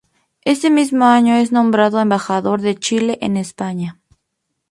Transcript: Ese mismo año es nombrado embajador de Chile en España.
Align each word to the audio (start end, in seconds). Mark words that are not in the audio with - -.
Ese 0.43 0.71
mismo 0.71 1.05
año 1.05 1.35
es 1.35 1.51
nombrado 1.51 1.99
embajador 1.99 2.61
de 2.61 2.73
Chile 2.75 3.19
en 3.21 3.37
España. 3.37 3.99